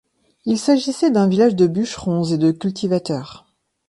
[0.45, 3.45] Il s'agissait d'un village de bûcherons et de cultivateurs.